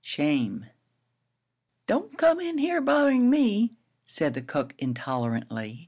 [0.01, 0.65] VI SHAME
[1.85, 5.79] "Don't come in here botherin' me," said the cook, intolerantly.